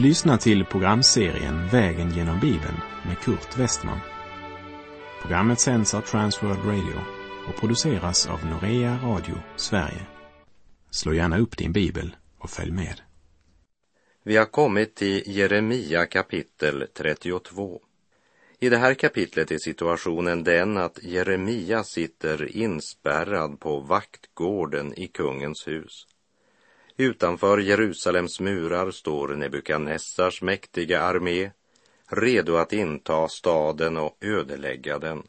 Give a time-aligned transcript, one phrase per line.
[0.00, 2.76] Du lyssnar till programserien Vägen genom Bibeln
[3.06, 3.98] med Kurt Westman.
[5.22, 7.00] Programmet sänds av Transworld Radio
[7.48, 10.06] och produceras av Norea Radio Sverige.
[10.90, 13.00] Slå gärna upp din bibel och följ med.
[14.24, 17.80] Vi har kommit till Jeremia kapitel 32.
[18.60, 25.68] I det här kapitlet är situationen den att Jeremia sitter inspärrad på vaktgården i kungens
[25.68, 26.06] hus.
[27.00, 31.50] Utanför Jerusalems murar står Nebukadnessars mäktiga armé
[32.06, 35.22] redo att inta staden och ödelägga den.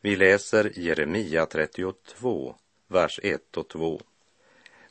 [0.00, 2.54] Vi läser Jeremia 32,
[2.88, 4.00] vers 1 och 2.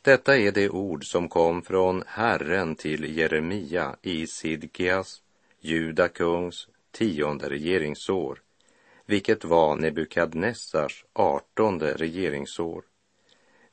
[0.02, 5.21] Detta är det ord som kom från Herren till Jeremia i Sidkias,
[5.59, 8.41] Juda kungs, tionde regeringsår,
[9.05, 12.84] vilket var Nebukadnessars artonde regeringsår.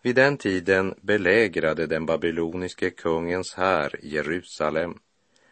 [0.02, 4.98] Vid den tiden belägrade den babyloniske kungens här Jerusalem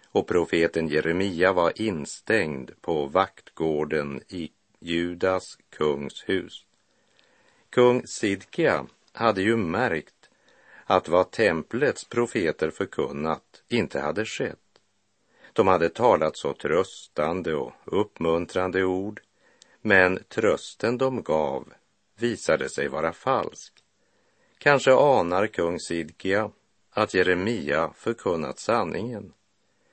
[0.06, 6.64] och profeten Jeremia var instängd på vaktgården i Judas kungs hus.
[7.70, 10.30] Kung Sidkia hade ju märkt
[10.84, 14.58] att vad templets profeter förkunnat inte hade skett.
[15.52, 19.20] De hade talat så tröstande och uppmuntrande ord,
[19.82, 21.72] men trösten de gav
[22.16, 23.79] visade sig vara falsk.
[24.62, 26.50] Kanske anar kung Sidkia
[26.91, 29.33] att Jeremia förkunnat sanningen.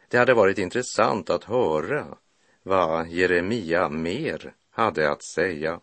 [0.07, 2.17] Det hade varit intressant att höra
[2.63, 5.79] vad Jeremia mer hade att säga.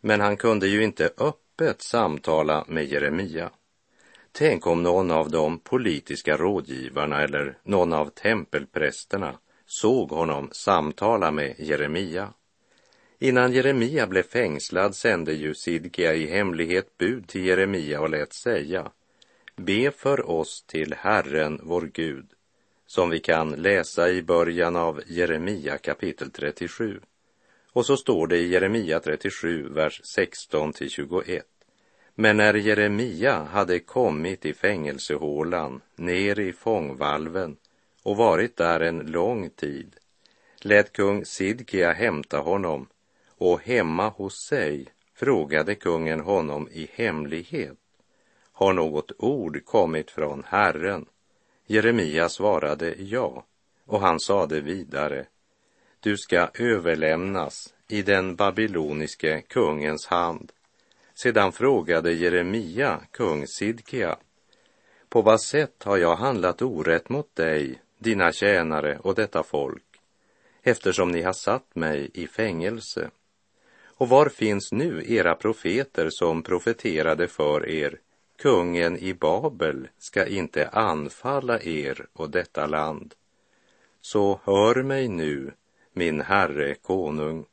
[0.00, 3.50] Men han kunde ju inte öppet samtala med Jeremia.
[4.32, 11.54] Tänk om någon av de politiska rådgivarna eller någon av tempelprästerna såg honom samtala med
[11.58, 12.32] Jeremia.
[13.24, 18.90] Innan Jeremia blev fängslad sände ju Sidkia i hemlighet bud till Jeremia och lät säga
[19.56, 22.26] Be för oss till Herren vår Gud,
[22.86, 27.00] som vi kan läsa i början av Jeremia kapitel 37.
[27.72, 31.46] Och så står det i Jeremia 37, vers 16 till 21.
[32.14, 37.56] Men när Jeremia hade kommit i fängelsehålan ner i fångvalven
[38.02, 39.96] och varit där en lång tid
[40.60, 42.88] lät kung Sidkia hämta honom
[43.38, 47.78] och hemma hos sig frågade kungen honom i hemlighet.
[48.52, 51.06] Har något ord kommit från Herren?
[51.66, 53.44] Jeremia svarade ja,
[53.86, 55.26] och han sade vidare.
[56.00, 60.52] Du ska överlämnas i den babyloniske kungens hand.
[61.14, 64.16] Sedan frågade Jeremia kung Sidkia.
[65.08, 70.00] På vad sätt har jag handlat orätt mot dig, dina tjänare och detta folk,
[70.62, 73.10] eftersom ni har satt mig i fängelse?
[73.96, 77.98] Och var finns nu era profeter som profeterade för er?
[78.38, 83.14] Kungen i Babel ska inte anfalla er och detta land.
[84.00, 85.52] Så hör mig nu,
[85.92, 87.44] min herre konung.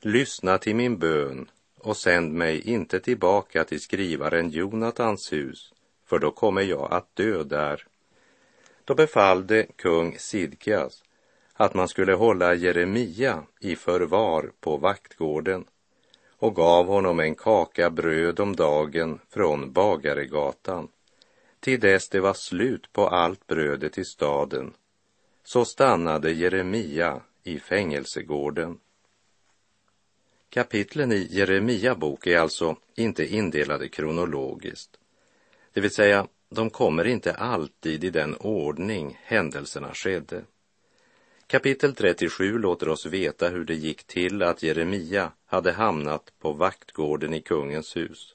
[0.00, 5.72] Lyssna till min bön och sänd mig inte tillbaka till skrivaren Jonatans hus,
[6.06, 7.86] för då kommer jag att dö där.
[8.84, 11.02] Då befallde kung Sidkias
[11.52, 15.64] att man skulle hålla Jeremia i förvar på vaktgården
[16.44, 20.88] och gav honom en kaka bröd om dagen från Bagaregatan
[21.60, 24.72] till dess det var slut på allt brödet i staden.
[25.44, 28.78] Så stannade Jeremia i fängelsegården.
[30.48, 34.96] Kapitlen i Jeremia bok är alltså inte indelade kronologiskt.
[35.72, 40.42] Det vill säga, de kommer inte alltid i den ordning händelserna skedde.
[41.46, 47.34] Kapitel 37 låter oss veta hur det gick till att Jeremia hade hamnat på vaktgården
[47.34, 48.34] i kungens hus.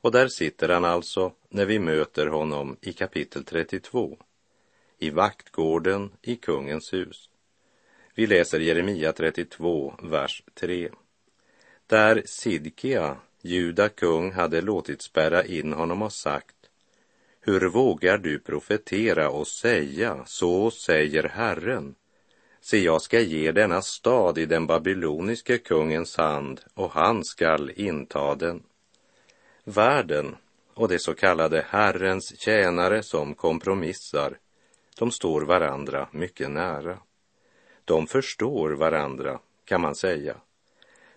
[0.00, 4.18] Och där sitter han alltså när vi möter honom i kapitel 32.
[4.98, 7.30] I vaktgården i kungens hus.
[8.14, 10.90] Vi läser Jeremia 32, vers 3.
[11.86, 16.56] Där Sidkia, Juda kung, hade låtit spärra in honom och sagt
[17.40, 21.94] Hur vågar du profetera och säga, så säger Herren?
[22.64, 28.34] Se, jag ska ge denna stad i den babyloniske kungens hand och han skall inta
[28.34, 28.62] den.
[29.64, 30.36] Världen
[30.74, 34.38] och det så kallade Herrens tjänare som kompromissar,
[34.98, 36.98] de står varandra mycket nära.
[37.84, 40.36] De förstår varandra, kan man säga.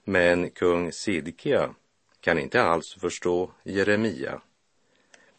[0.03, 1.75] Men kung Sidkia
[2.19, 4.41] kan inte alls förstå Jeremia.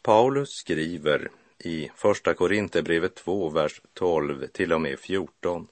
[0.01, 5.67] Paulus skriver i Första Korinthierbrevet 2, vers 12 till och med 14.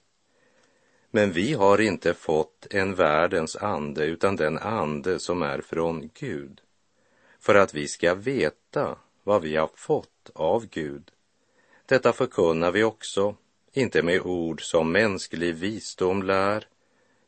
[1.10, 6.60] Men vi har inte fått en världens ande utan den ande som är från Gud
[7.40, 11.10] för att vi ska veta vad vi har fått av Gud.
[11.86, 13.34] Detta förkunnar vi också,
[13.72, 16.66] inte med ord som mänsklig visdom lär,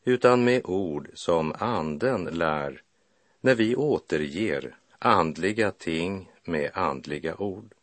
[0.03, 2.81] utan med ord som anden lär,
[3.41, 7.73] när vi återger andliga ting med andliga ord.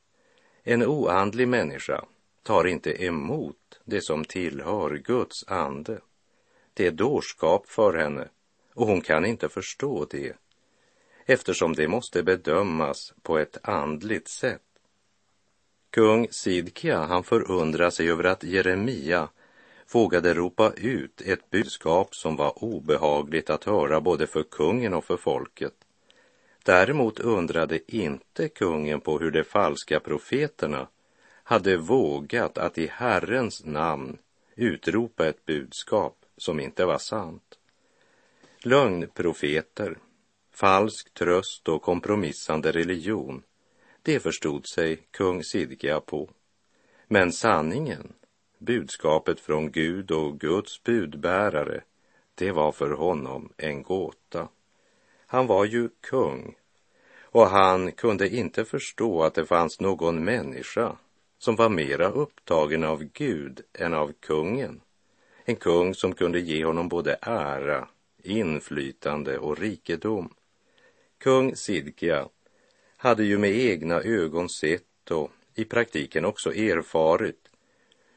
[0.63, 2.05] En oandlig människa
[2.43, 3.57] tar inte emot
[3.87, 6.01] det som tillhör Guds ande.
[6.75, 8.29] Det är dårskap för henne
[8.75, 10.37] och hon kan inte förstå det
[11.27, 14.63] eftersom det måste bedömas på ett andligt sätt.
[15.91, 19.29] Kung Sidkia, han förundrar sig över att Jeremia
[19.93, 25.17] vågade ropa ut ett budskap som var obehagligt att höra både för kungen och för
[25.17, 25.75] folket.
[26.65, 30.89] Däremot undrade inte kungen på hur de falska profeterna
[31.49, 34.19] hade vågat att i Herrens namn
[34.55, 37.59] utropa ett budskap som inte var sant.
[38.63, 39.99] Lögnprofeter,
[40.53, 43.43] falsk tröst och kompromissande religion,
[44.03, 46.31] det förstod sig kung Sidkia på.
[47.09, 48.13] Men sanningen,
[48.59, 51.81] budskapet från Gud och Guds budbärare,
[52.35, 54.49] det var för honom en gåta.
[55.27, 56.57] Han var ju kung
[57.21, 60.97] och han kunde inte förstå att det fanns någon människa
[61.47, 64.81] som var mera upptagen av Gud än av kungen.
[65.45, 67.89] En kung som kunde ge honom både ära,
[68.23, 70.35] inflytande och rikedom.
[71.19, 72.29] Kung Sidkia
[72.97, 77.49] hade ju med egna ögon sett och i praktiken också erfarit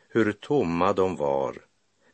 [0.07, 1.55] hur tomma de var,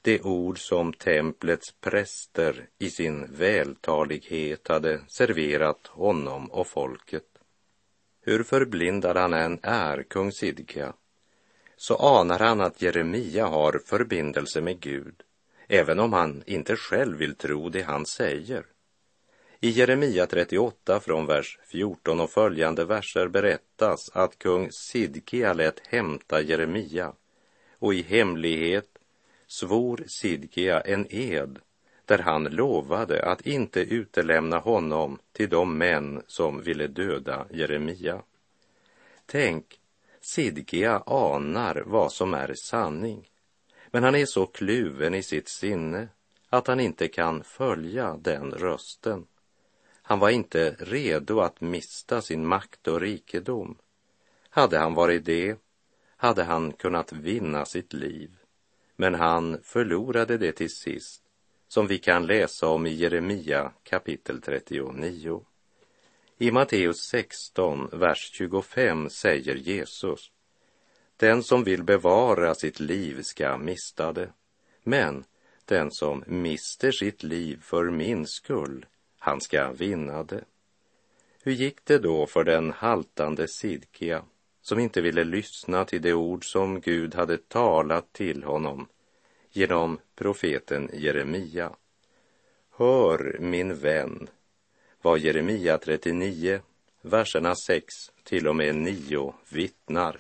[0.02, 7.28] de ord som templets präster i sin vältalighet hade serverat honom och folket.
[8.22, 10.94] Hur förblindad han än är, kung Sidkia,
[11.78, 15.16] så anar han att Jeremia har förbindelse med Gud,
[15.68, 18.66] även om han inte själv vill tro det han säger.
[19.60, 26.42] I Jeremia 38 från vers 14 och följande verser berättas att kung Sidkia lät hämta
[26.42, 27.14] Jeremia
[27.80, 28.90] och i hemlighet
[29.48, 31.60] svor Sidkia en ed
[32.06, 38.22] där han lovade att inte utelämna honom till de män som ville döda Jeremia.
[39.26, 39.80] Tänk,
[40.26, 43.30] Sidkia anar vad som är sanning,
[43.92, 46.08] men han är så kluven i sitt sinne
[46.50, 49.28] att han inte kan följa den rösten.
[50.02, 53.78] Han var inte redo att mista sin makt och rikedom.
[54.50, 55.58] Hade han varit det
[56.18, 58.32] hade han kunnat vinna sitt liv,
[58.96, 61.24] men han förlorade det till sist,
[61.68, 65.46] som vi kan läsa om i Jeremia kapitel 39.
[66.38, 70.32] I Matteus 16, vers 25 säger Jesus
[71.18, 74.30] Den som vill bevara sitt liv ska mista det,
[74.84, 75.24] men
[75.66, 78.86] den som mister sitt liv för min skull
[79.20, 80.44] han ska vinna det.
[81.44, 84.24] Hur gick det då för den haltande Sidkia
[84.62, 88.88] som inte ville lyssna till de ord som Gud hade talat till honom
[89.52, 91.76] genom profeten Jeremia?
[92.72, 94.30] Hör, min vän,
[95.06, 96.60] vad Jeremia 39,
[97.02, 97.94] verserna 6
[98.24, 100.20] till och med 9 vittnar.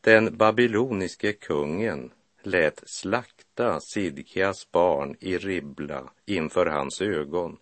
[0.00, 2.10] Den babyloniske kungen
[2.42, 7.58] lät slakta Sidkias barn i Ribla inför hans ögon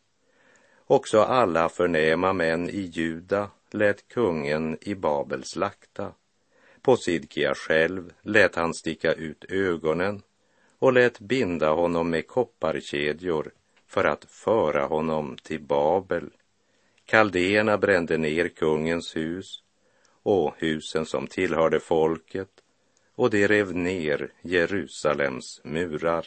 [0.86, 6.12] Också alla förnäma män i Juda lät kungen i Babel slakta.
[6.82, 10.22] På Sidkia själv lät han sticka ut ögonen
[10.78, 13.52] och lät binda honom med kopparkedjor
[13.88, 16.30] för att föra honom till Babel.
[17.04, 19.62] Kaldéerna brände ner kungens hus
[20.22, 22.50] och husen som tillhörde folket
[23.14, 26.26] och de rev ner Jerusalems murar.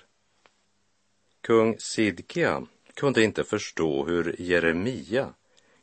[1.42, 5.34] Kung Sidkia kunde inte förstå hur Jeremia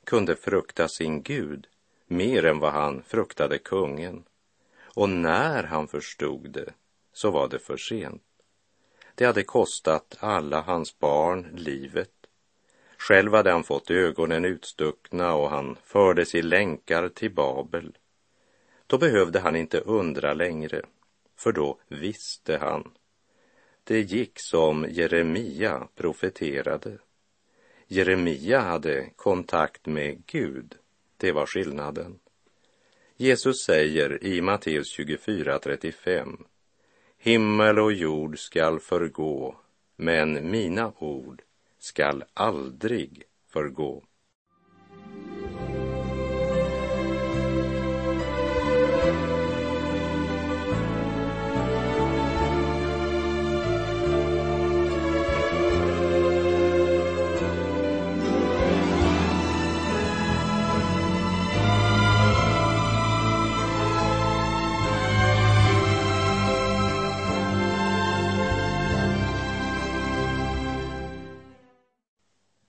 [0.05, 1.67] kunde frukta sin Gud
[2.07, 4.25] mer än vad han fruktade kungen.
[4.95, 6.73] Och när han förstod det
[7.13, 8.23] så var det för sent.
[9.19, 12.11] Det hade kostat alla hans barn livet.
[12.99, 17.99] Själv hade han fått ögonen utstuckna och han fördes i länkar till Babel.
[18.87, 20.83] Då behövde han inte undra längre,
[21.37, 22.91] för då visste han
[23.85, 26.99] det gick som Jeremia profeterade.
[27.87, 30.75] Jeremia hade kontakt med Gud.
[31.17, 32.19] Det var skillnaden.
[33.17, 36.39] Jesus säger i Matteus 24.35
[37.21, 39.57] Himmel och jord skall förgå,
[39.97, 41.43] men mina ord
[41.79, 44.05] skall aldrig förgå.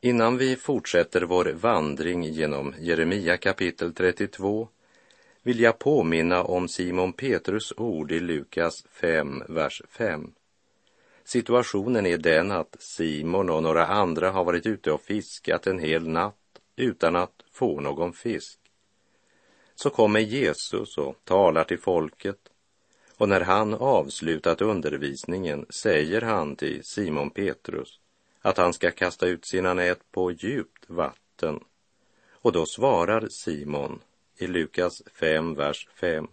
[0.10, 4.68] Innan vi fortsätter vår vandring genom Jeremia kapitel 32
[5.44, 10.32] vill jag påminna om Simon Petrus ord i Lukas 5, vers 5.
[11.24, 16.08] Situationen är den att Simon och några andra har varit ute och fiskat en hel
[16.08, 18.60] natt utan att få någon fisk.
[19.76, 22.40] Så kommer Jesus och talar till folket
[23.18, 27.99] och när han avslutat undervisningen säger han till Simon Petrus
[28.42, 31.64] att han ska kasta ut sina nät på djupt vatten.
[32.32, 34.02] Och då svarar Simon
[34.38, 36.28] i Lukas 5, vers 5.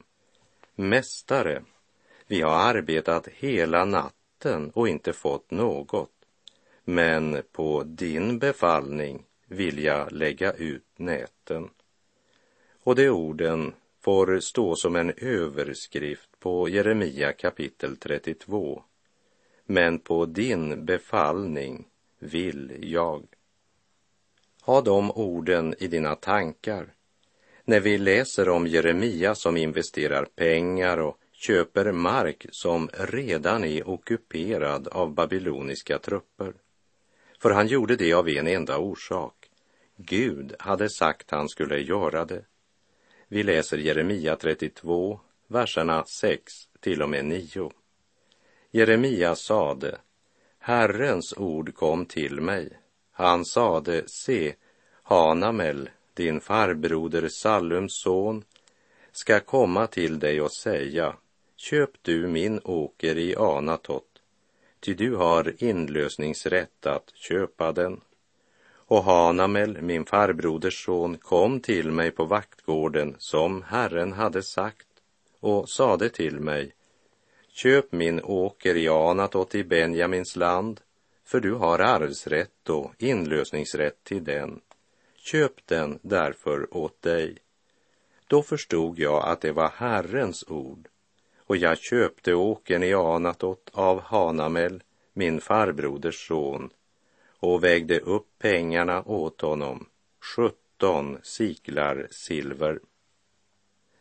[0.75, 1.63] Mästare,
[2.27, 6.13] vi har arbetat hela natten och inte fått något.
[6.85, 11.71] Men på din befallning vill jag lägga ut näten.
[12.83, 18.83] Och de orden får stå som en överskrift på Jeremia kapitel 32.
[19.65, 23.27] Men på din befallning vill jag.
[24.63, 26.95] Ha de orden i dina tankar
[27.65, 34.89] när vi läser om Jeremia som investerar pengar och köper mark som redan är ockuperad
[34.89, 36.55] av babyloniska trupper.
[37.39, 39.51] För han gjorde det av en enda orsak.
[39.97, 42.45] Gud hade sagt han skulle göra det.
[43.29, 47.71] Vi läser Jeremia 32, verserna 6 till och med 9.
[48.71, 49.99] Jeremia sade,
[50.67, 52.79] Herrens ord kom till mig.
[53.13, 54.55] Han sade, se,
[55.03, 58.45] Hanamel, din farbroder Sallums son,
[59.13, 61.17] ska komma till dig och säga,
[61.57, 64.23] köp du min åker i Anatot,
[64.81, 68.01] ty du har inlösningsrätt att köpa den.
[68.69, 74.89] Och Hanamel, min farbroders son, kom till mig på vaktgården som Herren hade sagt
[75.41, 76.76] och sade till mig,
[77.57, 80.81] köp min åker i Anatot i Benjamins land,
[81.25, 84.61] för du har arvsrätt och inlösningsrätt till den.
[85.17, 87.37] Köp den därför åt dig.
[88.27, 90.89] Då förstod jag att det var Herrens ord,
[91.39, 94.83] och jag köpte åkern i Anatot av Hanamel,
[95.13, 96.71] min farbroders son,
[97.41, 99.89] och vägde upp pengarna åt honom,
[100.21, 102.81] sjutton siklar silver.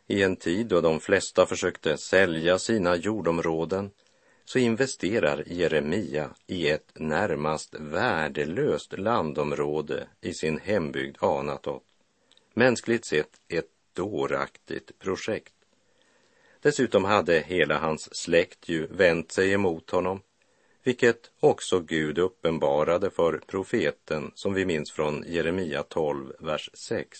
[0.06, 3.90] I en tid då de flesta försökte sälja sina jordområden
[4.44, 11.82] så investerar Jeremia i ett närmast värdelöst landområde i sin hembygd Anatot.
[12.54, 15.52] Mänskligt sett ett dåraktigt projekt.
[16.60, 20.20] Dessutom hade hela hans släkt ju vänt sig emot honom,
[20.84, 27.18] vilket också Gud uppenbarade för profeten som vi minns från Jeremia 12, vers 6.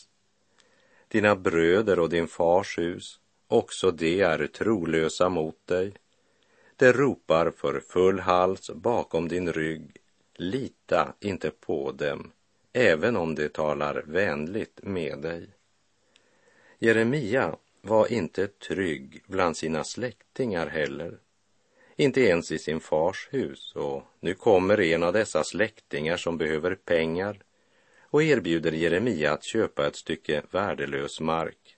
[1.08, 5.92] Dina bröder och din fars hus, också de är trolösa mot dig
[6.78, 9.96] det ropar för full hals bakom din rygg.
[10.34, 12.32] Lita inte på dem,
[12.72, 15.48] även om de talar vänligt med dig.
[16.78, 21.18] Jeremia var inte trygg bland sina släktingar heller.
[21.96, 26.74] Inte ens i sin fars hus och nu kommer en av dessa släktingar som behöver
[26.74, 27.42] pengar
[28.10, 31.76] och erbjuder Jeremia att köpa ett stycke värdelös mark.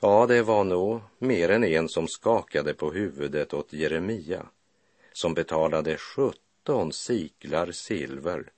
[0.00, 4.46] Ja, det var nog mer än en som skakade på huvudet åt Jeremia,
[5.12, 8.52] som betalade 17 siklar silver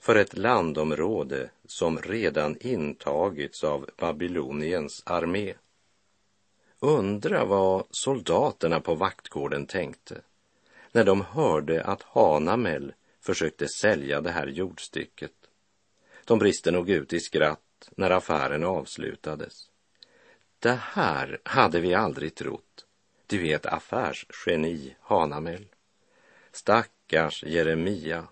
[0.00, 5.54] för ett landområde som redan intagits av Babyloniens armé.
[6.80, 10.20] Undra vad soldaterna på vaktgården tänkte
[10.92, 15.32] när de hörde att Hanamel försökte sälja det här jordstycket.
[16.28, 19.70] De brister nog ut i skratt när affären avslutades.
[20.58, 22.86] Det här hade vi aldrig trott.
[23.26, 25.66] Du är ett affärsgeni, Hanamel.
[26.52, 28.28] Stackars Jeremia.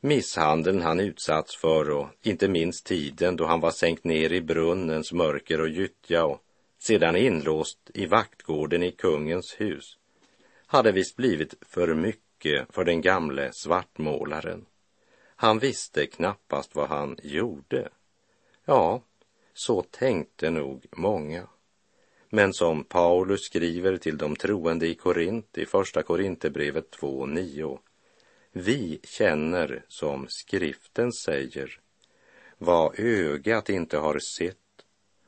[0.00, 5.12] Misshandeln han utsatts för och inte minst tiden då han var sänkt ner i brunnens
[5.12, 6.40] mörker och gyttja och
[6.78, 9.96] sedan inlåst i vaktgården i kungens hus
[10.66, 14.66] hade visst blivit för mycket för den gamle svartmålaren.
[15.36, 17.88] Han visste knappast vad han gjorde.
[18.64, 19.02] Ja,
[19.54, 21.48] så tänkte nog många.
[22.28, 27.78] Men som Paulus skriver till de troende i Korint i Första Korinthierbrevet 2.9.
[28.52, 31.80] Vi känner, som skriften säger,
[32.58, 34.56] vad ögat inte har sett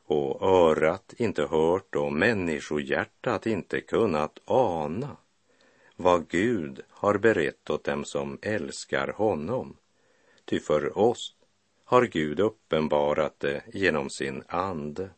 [0.06, 5.16] och örat inte hört och människohjärtat inte kunnat ana
[5.96, 9.76] vad Gud har berett åt dem som älskar honom.
[10.48, 11.34] Ty för oss
[11.84, 15.10] har Gud uppenbarat det genom sin ande.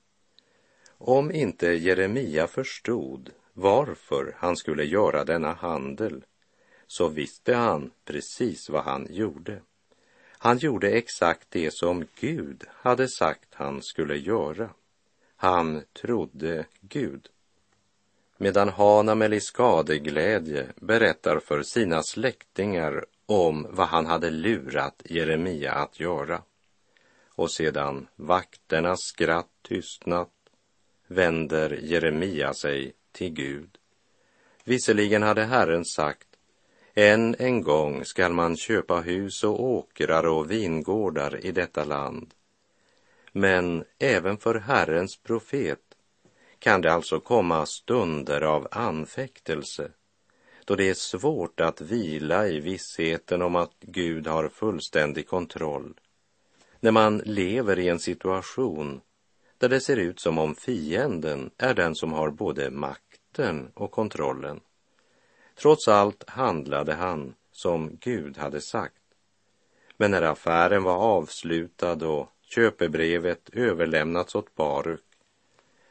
[0.99, 6.25] Om inte Jeremia förstod varför han skulle göra denna handel
[6.87, 9.62] så visste han precis vad han gjorde.
[10.38, 14.70] Han gjorde exakt det som Gud hade sagt han skulle göra.
[15.37, 17.28] Han trodde Gud.
[18.37, 26.00] Medan Hanamel i skadeglädje berättar för sina släktingar om vad han hade lurat Jeremia att
[26.00, 26.42] göra.
[27.34, 30.32] Och sedan vakternas skratt tystnat
[31.06, 33.78] vänder Jeremia sig till Gud.
[34.64, 36.28] Visserligen hade Herren sagt,
[36.94, 42.34] än en gång skall man köpa hus och åkrar och vingårdar i detta land.
[43.32, 45.94] Men även för Herrens profet
[46.58, 49.90] kan det alltså komma stunder av anfäktelse
[50.71, 56.00] då det är svårt att vila i vissheten om att Gud har fullständig kontroll.
[56.81, 59.00] När man lever i en situation
[59.59, 64.61] där det ser ut som om fienden är den som har både makten och kontrollen.
[65.55, 69.03] Trots allt handlade han som Gud hade sagt.
[69.97, 75.05] Men när affären var avslutad och köpebrevet överlämnats åt Baruk,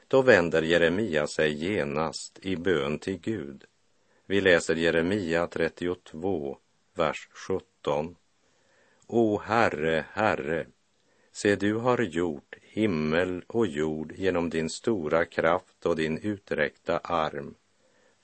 [0.08, 3.66] då vänder Jeremia sig genast i bön till Gud.
[4.30, 6.58] Vi läser Jeremia 32,
[6.94, 8.16] vers 17.
[9.08, 10.66] O Herre, Herre,
[11.32, 17.56] se du har gjort himmel och jord genom din stora kraft och din uträckta arm.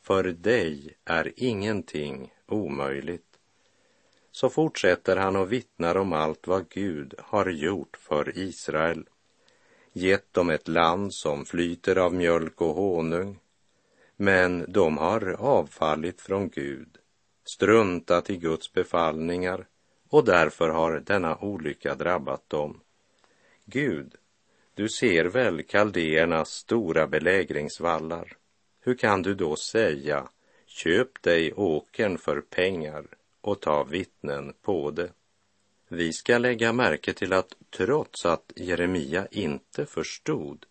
[0.02, 3.40] För dig är ingenting omöjligt.
[4.32, 9.10] Så fortsätter han och vittnar om allt vad Gud har gjort för Israel.
[9.94, 13.40] Gett dem ett land som flyter av mjölk och honung.
[14.17, 16.98] Men de har avfallit från Gud,
[17.45, 19.67] struntat i Guds befallningar
[20.10, 22.80] och därför har denna olycka drabbat dem.
[23.65, 24.15] Gud
[24.75, 28.38] du ser väl kaldéernas stora belägringsvallar.
[28.82, 30.28] Hur kan du då säga,
[30.65, 33.06] köp dig åkern för pengar
[33.41, 35.10] och ta vittnen på det?
[35.88, 40.65] Vi ska lägga märke till att trots att Jeremia inte förstod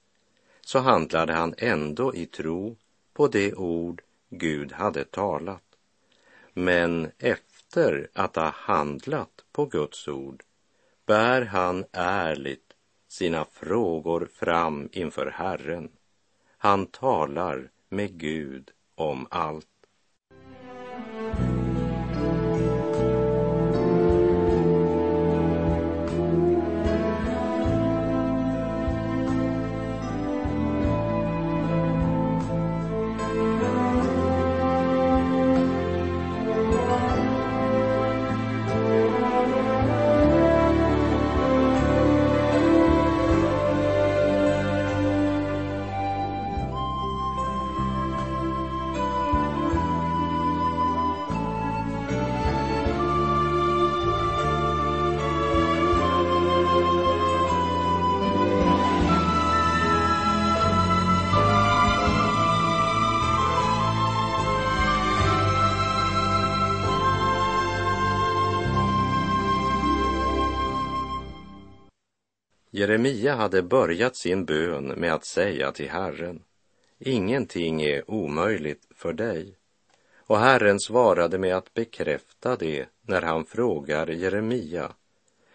[0.60, 2.76] så handlade han ändå i tro
[3.14, 5.62] på det ord Gud hade talat.
[6.52, 10.42] Men efter att ha handlat på Guds ord
[11.06, 12.72] bär han ärligt
[13.08, 15.90] sina frågor fram inför Herren.
[16.58, 19.66] Han talar med Gud om allt.
[72.76, 76.42] Jeremia hade börjat sin bön med att säga till Herren,
[76.98, 79.56] ingenting är omöjligt för dig.
[80.16, 84.92] Och Herren svarade med att bekräfta det när han frågar Jeremia,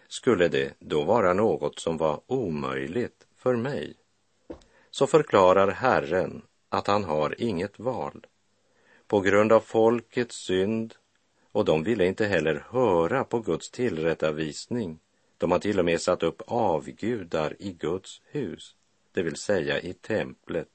[0.08, 3.94] skulle det då vara något som var omöjligt för mig?
[4.90, 8.26] Så förklarar Herren att han har inget val.
[9.06, 10.94] På grund av folkets synd,
[11.52, 14.98] och de ville inte heller höra på Guds tillrättavisning,
[15.40, 18.76] de har till och med satt upp avgudar i Guds hus,
[19.12, 20.68] det vill säga i templet.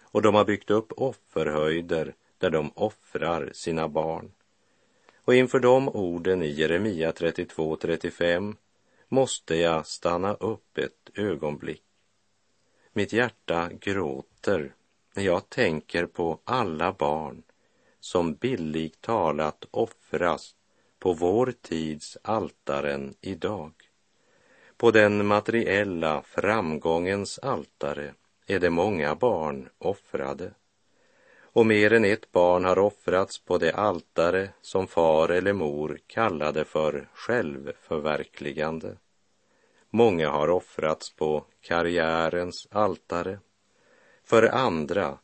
[0.00, 4.32] Och de har byggt upp offerhöjder där de offrar sina barn.
[5.16, 8.56] Och inför de orden i Jeremia 32.35
[9.08, 11.84] måste jag stanna upp ett ögonblick.
[12.92, 14.74] Mitt hjärta gråter
[15.14, 17.42] när jag tänker på alla barn
[18.00, 20.54] som billigt talat offras
[20.98, 23.72] på vår tids altaren idag.
[24.76, 28.14] På den materiella framgångens altare
[28.46, 30.50] är det många barn offrade.
[31.40, 36.64] Och mer än ett barn har offrats på det altare som far eller mor kallade
[36.64, 38.96] för självförverkligande.
[39.90, 43.38] Många har offrats på karriärens altare.
[44.24, 45.18] För andra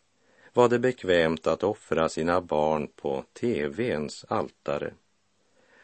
[0.52, 4.94] var det bekvämt att offra sina barn på TVns altare.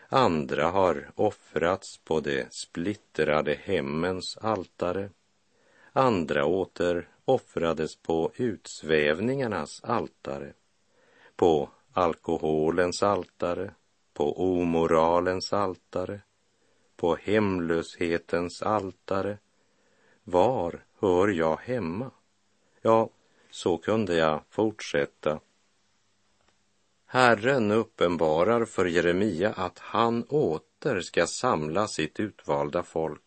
[0.08, 5.10] Andra har offrats på de splittrade hemmens altare.
[5.92, 10.52] Andra åter offrades på utsvävningarnas altare,
[11.36, 13.74] på alkoholens altare,
[14.14, 16.20] på omoralens altare,
[16.96, 19.38] på hemlöshetens altare.
[20.24, 22.10] Var hör jag hemma?
[22.82, 23.10] Ja,
[23.50, 25.40] så kunde jag fortsätta.
[27.08, 33.22] Herren uppenbarar för Jeremia att han åter ska samla sitt utvalda folk.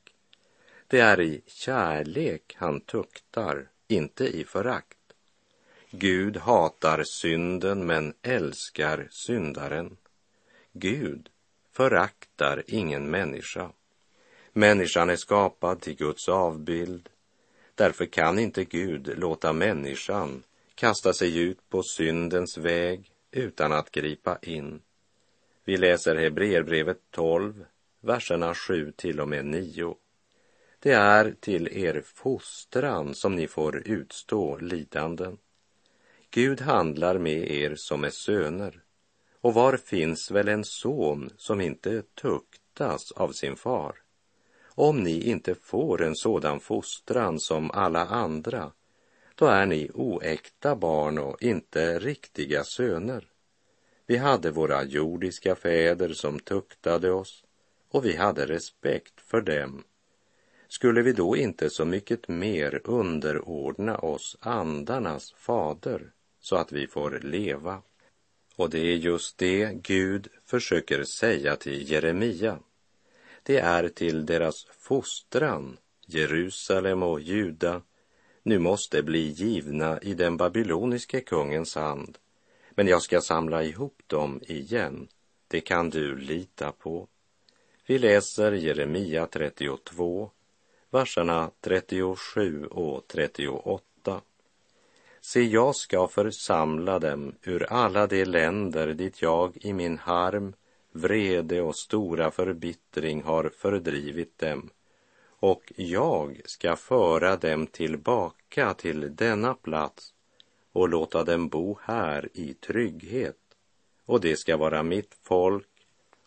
[0.87, 4.97] Det är i kärlek han tuktar, inte i förakt.
[5.91, 9.97] Gud hatar synden men älskar syndaren.
[10.73, 11.29] Gud
[11.71, 13.71] föraktar ingen människa.
[14.53, 17.09] Människan är skapad till Guds avbild.
[17.75, 20.43] Därför kan inte Gud låta människan
[20.75, 24.81] kasta sig ut på syndens väg utan att gripa in.
[25.63, 27.65] Vi läser Hebreerbrevet 12,
[28.01, 29.95] verserna 7 till och med 9.
[30.79, 35.37] Det är till er fostran som ni får utstå lidanden.
[36.31, 38.83] Gud handlar med er som är söner.
[39.41, 43.95] Och var finns väl en son som inte tuktas av sin far?
[44.63, 48.71] Om ni inte får en sådan fostran som alla andra,
[49.39, 53.27] då är ni oäkta barn och inte riktiga söner.
[54.05, 57.43] Vi hade våra jordiska fäder som tuktade oss
[57.89, 59.83] och vi hade respekt för dem.
[60.67, 67.19] Skulle vi då inte så mycket mer underordna oss andarnas fader så att vi får
[67.23, 67.81] leva?
[68.55, 72.59] Och det är just det Gud försöker säga till Jeremia.
[73.43, 77.81] Det är till deras fostran, Jerusalem och Juda,
[78.49, 82.17] nu måste bli givna i den babyloniske kungens hand.
[82.71, 85.07] Men jag ska samla ihop dem igen.
[85.47, 87.07] Det kan du lita på.
[87.85, 90.31] Vi läser Jeremia 32,
[90.89, 94.21] verserna 37 och 38.
[95.21, 100.53] Se, jag ska församla dem ur alla de länder dit jag i min harm,
[100.91, 104.69] vrede och stora förbittring har fördrivit dem
[105.39, 110.13] och jag ska föra dem tillbaka till denna plats
[110.71, 113.37] och låta dem bo här i trygghet.
[114.05, 115.67] Och det ska vara mitt folk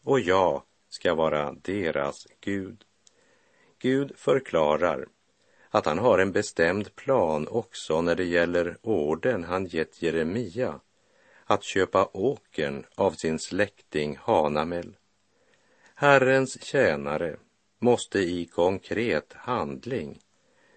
[0.02, 2.84] och jag ska vara deras Gud.
[3.78, 5.06] Gud förklarar
[5.70, 10.80] att han har en bestämd plan också när det gäller orden han gett Jeremia
[11.44, 14.96] att köpa åkern av sin släkting Hanamel.
[15.94, 17.36] Herrens tjänare
[17.82, 20.18] måste i konkret handling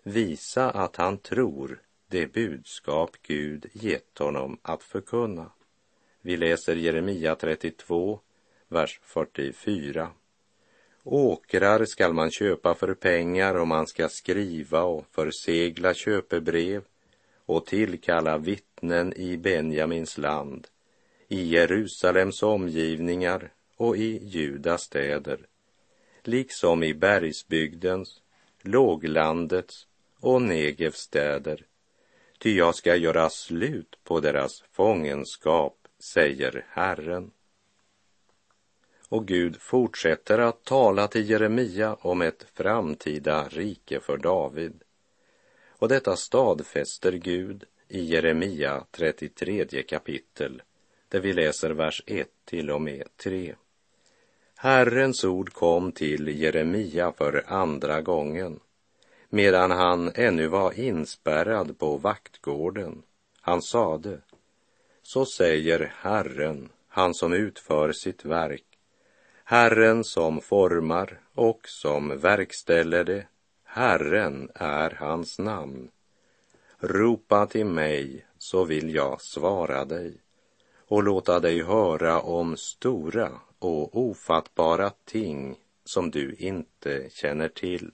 [0.03, 5.51] visa att han tror det budskap Gud gett honom att förkunna.
[6.21, 8.19] Vi läser Jeremia 32,
[8.67, 10.09] vers 44.
[11.03, 16.83] Åkrar skall man köpa för pengar och man ska skriva och försegla köpebrev
[17.45, 20.67] och tillkalla vittnen i Benjamins land,
[21.27, 25.39] i Jerusalems omgivningar och i Judas städer,
[26.27, 28.21] liksom i bergsbygdens,
[28.61, 29.87] låglandets
[30.19, 31.65] och Negevs städer.
[32.37, 37.31] Ty jag ska göra slut på deras fångenskap, säger Herren.
[39.09, 44.83] Och Gud fortsätter att tala till Jeremia om ett framtida rike för David.
[45.69, 50.61] Och detta stadfäster Gud i Jeremia 33 kapitel,
[51.09, 53.55] där vi läser vers 1 till och med 3.
[54.57, 58.59] Herrens ord kom till Jeremia för andra gången,
[59.29, 63.03] medan han ännu var inspärrad på vaktgården.
[63.41, 64.17] Han sade,
[65.03, 68.65] så säger Herren, han som utför sitt verk,
[69.43, 73.27] Herren som formar och som verkställer det,
[73.63, 75.89] Herren är hans namn.
[76.79, 80.17] Ropa till mig så vill jag svara dig
[80.87, 83.31] och låta dig höra om stora
[83.65, 87.91] och ofattbara ting som du inte känner till.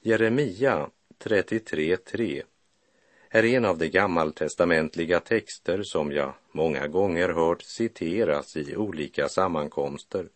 [0.00, 2.42] Jeremia 33.3
[3.30, 10.28] är en av de gammaltestamentliga texter som jag många gånger hört citeras i olika sammankomster.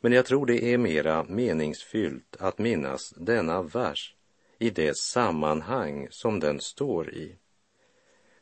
[0.00, 4.14] Men jag tror det är mera meningsfyllt att minnas denna vers
[4.58, 7.36] i det sammanhang som den står i.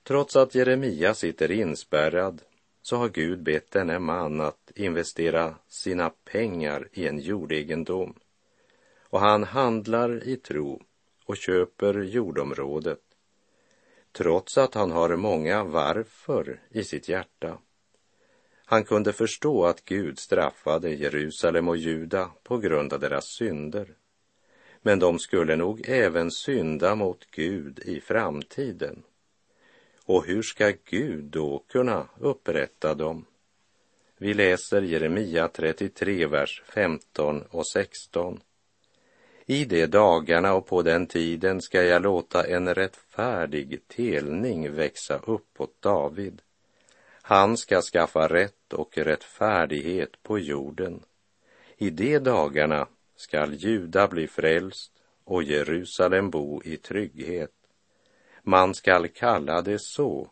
[0.03, 2.43] Trots att Jeremia sitter inspärrad
[2.89, 8.15] så har Gud bett denne man att investera sina pengar i en jordegendom.
[9.03, 10.83] Och han handlar i tro
[11.25, 13.01] och köper jordområdet
[14.13, 17.59] trots att han har många varför i sitt hjärta.
[18.65, 23.95] Han kunde förstå att Gud straffade Jerusalem och Juda på grund av deras synder.
[24.83, 29.03] Men de skulle nog även synda mot Gud i framtiden.
[30.09, 33.25] Och hur ska Gud då kunna upprätta dem?
[34.19, 38.41] Vi läser Jeremia 33, vers 15 och 16.
[39.47, 45.61] I de dagarna och på den tiden ska jag låta en rättfärdig telning växa upp
[45.61, 46.43] åt David.
[47.23, 51.03] Han ska skaffa rätt och rättfärdighet på jorden.
[51.77, 54.93] I de dagarna skall Juda bli frälst
[55.25, 57.58] och Jerusalem bo i trygghet.
[58.49, 60.31] Man skall kalla det så,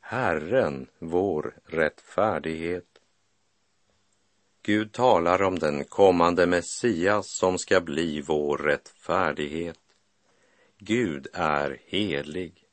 [0.00, 2.98] Herren vår rättfärdighet.
[4.62, 9.78] Gud talar om den kommande Messias som ska bli vår rättfärdighet.
[10.78, 12.64] Gud är helig.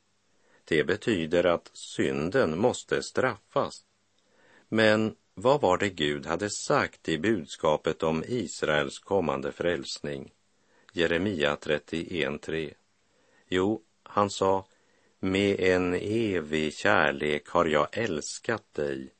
[0.64, 3.84] Det betyder att synden måste straffas.
[4.68, 10.32] Men vad var det Gud hade sagt i budskapet om Israels kommande frälsning?
[10.92, 12.74] Jeremia 31.3.
[13.48, 14.64] Jo, han sa,
[15.24, 19.12] med en evig kärlek har jag älskat dig,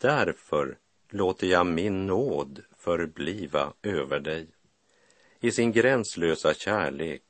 [0.00, 0.78] därför
[1.10, 4.46] låter jag min nåd förbliva över dig.
[5.40, 7.22] I sin gränslösa kärlek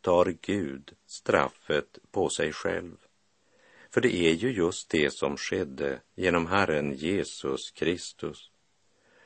[0.00, 2.96] tar Gud straffet på sig själv.
[3.90, 8.50] För det är ju just det som skedde genom Herren Jesus Kristus.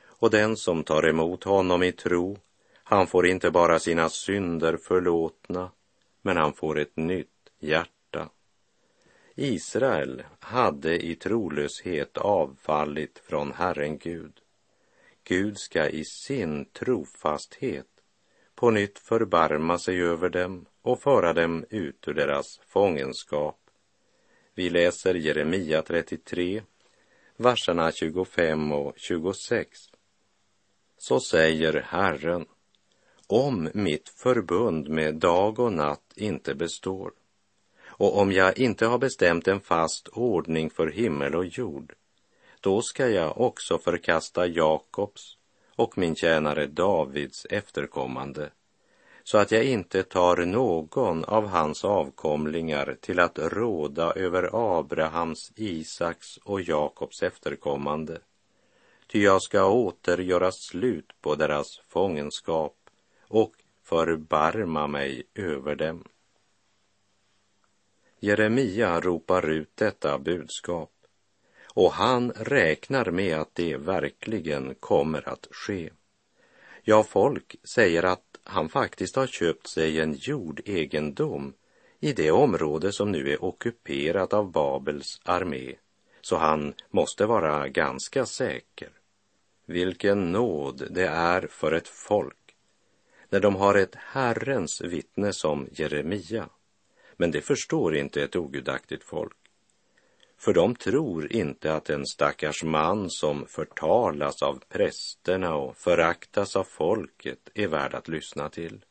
[0.01, 2.37] Och den som tar emot honom i tro,
[2.83, 5.71] han får inte bara sina synder förlåtna,
[6.21, 7.27] men han får ett nytt
[7.59, 7.98] hjärta.
[9.41, 14.33] Israel hade i trolöshet avfallit från Herren Gud.
[15.23, 17.87] Gud ska i sin trofasthet
[18.55, 23.59] på nytt förbarma sig över dem och föra dem ut ur deras fångenskap.
[24.53, 26.63] Vi läser Jeremia 33,
[27.37, 29.79] verserna 25 och 26.
[30.97, 32.45] Så säger Herren,
[33.27, 37.11] om mitt förbund med dag och natt inte består
[37.99, 41.93] och om jag inte har bestämt en fast ordning för himmel och jord,
[42.61, 45.37] då ska jag också förkasta Jakobs
[45.75, 48.49] och min tjänare Davids efterkommande,
[49.23, 56.37] så att jag inte tar någon av hans avkomlingar till att råda över Abrahams, Isaks
[56.37, 58.19] och Jakobs efterkommande.
[59.07, 62.75] Ty jag ska åter göra slut på deras fångenskap
[63.27, 66.03] och förbarma mig över dem.
[68.21, 70.91] Jeremia ropar ut detta budskap
[71.73, 75.89] och han räknar med att det verkligen kommer att ske.
[76.83, 81.53] Ja, folk säger att han faktiskt har köpt sig en jordegendom
[81.99, 85.75] i det område som nu är ockuperat av Babels armé,
[86.21, 88.89] så han måste vara ganska säker.
[89.65, 92.55] Vilken nåd det är för ett folk
[93.29, 96.49] när de har ett Herrens vittne som Jeremia
[97.19, 99.37] men det förstår inte ett ogudaktigt folk.
[100.37, 106.63] För de tror inte att en stackars man som förtalas av prästerna och föraktas av
[106.63, 108.85] folket är värd att lyssna till.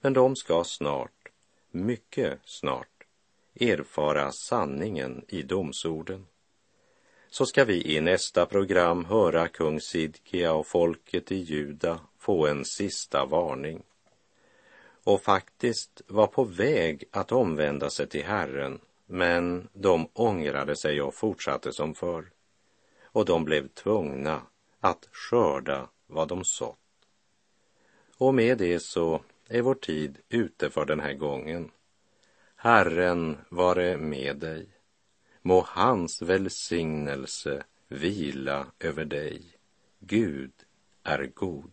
[0.00, 1.28] Men de ska snart,
[1.70, 3.04] mycket snart,
[3.60, 6.26] erfara sanningen i domsorden.
[7.30, 12.64] Så ska vi i nästa program höra kung Sidkia och folket i Juda få en
[12.64, 13.82] sista varning
[15.04, 21.14] och faktiskt var på väg att omvända sig till Herren, men de ångrade sig och
[21.14, 22.30] fortsatte som förr.
[23.02, 24.42] Och de blev tvungna
[24.80, 26.78] att skörda vad de sått.
[28.18, 31.70] Och med det så är vår tid ute för den här gången.
[32.56, 34.68] Herren vare med dig.
[35.42, 39.42] Må hans välsignelse vila över dig.
[39.98, 40.52] Gud
[41.02, 41.72] är god.